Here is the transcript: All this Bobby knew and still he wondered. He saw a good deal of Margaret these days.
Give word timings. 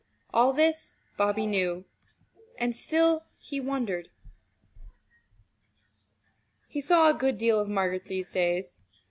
All 0.33 0.51
this 0.51 0.97
Bobby 1.15 1.45
knew 1.45 1.85
and 2.57 2.75
still 2.75 3.25
he 3.37 3.59
wondered. 3.59 4.09
He 6.67 6.81
saw 6.81 7.11
a 7.11 7.13
good 7.13 7.37
deal 7.37 7.59
of 7.59 7.69
Margaret 7.69 8.05
these 8.05 8.31
days. 8.31 8.79